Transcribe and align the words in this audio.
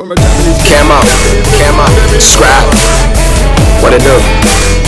Camo, 0.00 0.16
camo, 1.60 1.84
scrap. 2.16 2.64
What 3.84 3.92
it 3.92 4.00
do? 4.00 4.16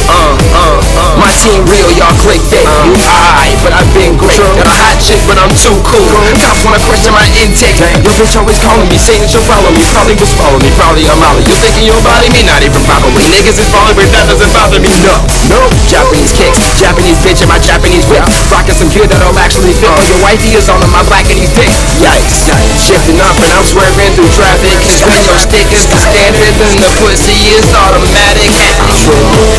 Uh, 0.09 0.33
uh, 0.56 0.81
uh. 0.81 1.20
My 1.20 1.28
team 1.36 1.69
real, 1.69 1.84
y'all 2.00 2.17
click 2.25 2.41
that. 2.48 2.64
You 2.89 2.97
alright, 2.97 3.53
but 3.61 3.77
I've 3.77 3.92
been 3.92 4.17
great. 4.17 4.41
Got 4.41 4.64
a 4.64 4.73
hot 4.73 4.97
chick, 5.05 5.20
but 5.28 5.36
I'm 5.36 5.53
too 5.53 5.77
cool. 5.84 6.09
Cops 6.41 6.64
wanna 6.64 6.81
question 6.89 7.12
my 7.12 7.28
intake. 7.36 7.77
Your 7.77 8.17
bitch 8.17 8.41
always 8.41 8.56
calling 8.56 8.89
me, 8.89 8.97
saying 8.97 9.28
she'll 9.28 9.45
follow 9.45 9.69
me. 9.69 9.84
Probably 9.92 10.17
was 10.17 10.33
following 10.33 10.64
me, 10.64 10.73
probably 10.81 11.05
a 11.05 11.12
molly. 11.20 11.45
You 11.45 11.61
thinking 11.61 11.92
you'll 11.92 12.01
body 12.01 12.33
me? 12.33 12.48
Not 12.48 12.64
even 12.64 12.81
probably. 12.89 13.29
Niggas 13.29 13.61
is 13.61 13.69
falling, 13.69 13.92
but 13.92 14.08
that 14.17 14.33
doesn't 14.33 14.53
bother 14.56 14.81
me. 14.81 14.89
No, 15.05 15.12
no. 15.53 15.61
Japanese 15.92 16.33
kicks, 16.33 16.73
Japanese 16.81 17.20
bitch, 17.20 17.45
and 17.45 17.53
my 17.53 17.61
Japanese 17.61 18.08
whip. 18.08 18.25
Rocking 18.48 18.81
some 18.81 18.89
gear 18.89 19.05
that'll 19.05 19.36
actually 19.36 19.77
fit. 19.77 19.92
Oh, 19.92 20.01
your 20.08 20.25
wifey 20.25 20.56
is 20.56 20.73
on 20.73 20.81
my 20.89 21.05
black 21.05 21.29
and 21.29 21.36
he's 21.36 21.53
dick. 21.53 21.69
Yikes. 22.01 22.48
Shifting 22.83 23.22
up 23.22 23.38
and 23.38 23.52
I'm 23.55 23.62
swerving 23.62 24.11
through 24.19 24.27
traffic. 24.34 24.75
Cause 24.83 25.06
when 25.06 25.22
your 25.22 25.38
stick 25.38 25.70
is 25.70 25.86
the 25.86 26.02
standard, 26.02 26.50
then 26.58 26.83
the 26.83 26.91
pussy 26.98 27.55
is 27.55 27.70
automatic. 27.70 28.50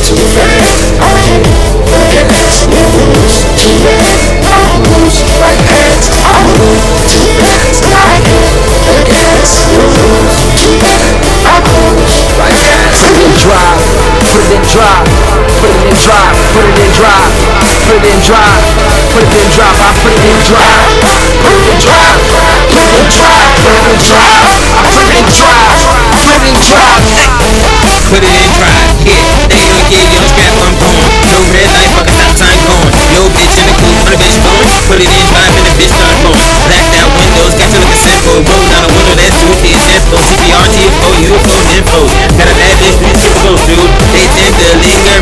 Too 0.03 0.19
fast, 0.35 0.43
I 0.43 0.52
Put 34.93 35.02
it 35.02 35.09
in 35.09 35.26
drive 35.26 35.49
and 35.58 35.65
the 35.65 35.73
bitch 35.73 35.89
start 35.89 36.14
going. 36.21 36.37
Blacked 36.70 36.93
out 37.02 37.09
windows, 37.17 37.58
got 37.58 37.65
to 37.73 37.81
look 37.81 37.98
simple. 37.98 38.45
Roll 38.45 38.61
down 38.70 38.86
a 38.86 38.93
window, 38.93 39.17
that's 39.17 39.33
two 39.42 39.49
kids 39.65 39.89
info. 39.89 40.21
CPR, 40.21 40.70
TFO, 40.70 41.09
UFO, 41.33 41.58
info. 41.73 41.99
Got 42.37 42.45
a 42.45 42.54
bad 42.61 42.77
bitch, 42.77 43.02
three 43.02 43.17
typical 43.17 43.58
dude. 43.65 43.89
They 44.14 44.30
tend 44.37 44.54
to 44.54 44.70
linger 44.86 45.17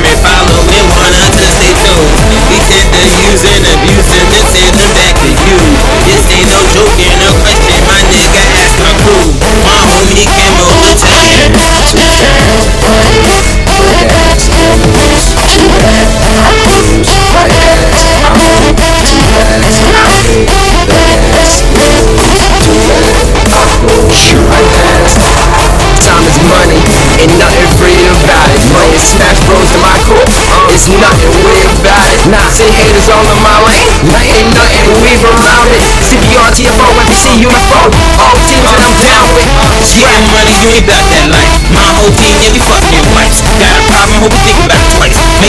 Say 32.52 32.68
haters 32.68 33.08
all 33.08 33.24
in 33.24 33.40
my 33.40 33.58
lane, 33.64 33.88
ain't 34.28 34.52
nothing 34.52 34.92
weave 35.00 35.24
around 35.24 35.72
it. 35.72 35.82
CPR, 36.04 36.52
TFO, 36.52 36.84
FBC, 37.08 37.48
UFO, 37.48 37.82
all 38.20 38.36
teams 38.44 38.68
that 38.68 38.76
I'm 38.76 38.96
down 39.00 39.26
with. 39.32 39.48
Getting 39.96 40.28
money, 40.36 40.52
you 40.60 40.68
ain't 40.76 40.84
about 40.84 41.06
that 41.16 41.32
life. 41.32 41.56
My 41.72 41.88
whole 41.96 42.12
team, 42.12 42.36
yeah, 42.44 42.52
we 42.52 42.60
fucking 42.60 43.08
wives. 43.16 43.40
Got 43.56 43.72
a 43.72 43.84
problem, 43.88 44.20
hope 44.28 44.36
you 44.36 44.44
think 44.44 44.60
about 44.68 44.84
it 44.84 44.92
twice. 45.00 45.41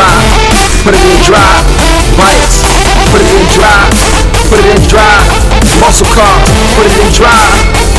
Put 0.00 0.08
it 0.08 0.16
in 0.16 0.40
drive, 0.48 0.80
put 0.84 0.94
it 0.96 1.04
in 1.04 1.20
drive. 1.28 1.64
Bikes, 2.16 2.64
put 3.12 3.20
it 3.20 3.32
in 3.36 3.46
drive, 3.52 3.92
put 4.48 4.58
it 4.60 4.68
in 4.72 4.80
drive. 4.88 5.28
Muscle 5.80 6.08
cars, 6.12 6.48
put 6.76 6.86
it 6.88 6.96
in 6.96 7.10
drive, 7.12 7.52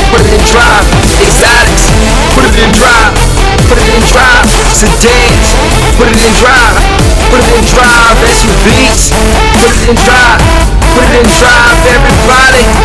put 0.10 0.22
it 0.22 0.34
in 0.34 0.42
drive. 0.50 0.86
Exotics, 1.22 1.94
put 2.34 2.46
it 2.46 2.58
in 2.58 2.72
drive, 2.74 3.14
put 3.70 3.78
it 3.78 3.90
in 3.94 4.02
drive. 4.10 4.50
Sedans, 4.74 5.54
put 5.98 6.10
it 6.10 6.18
in 6.18 6.34
drive, 6.42 6.76
put 7.30 7.38
it 7.38 7.50
in 7.54 7.64
drive. 7.70 8.18
SUVs, 8.26 9.14
put 9.62 9.70
it 9.70 9.90
in 9.90 9.96
drive, 10.02 10.42
put 10.98 11.06
it 11.06 11.14
in 11.22 11.28
drive. 11.38 11.78
Every 11.86 12.81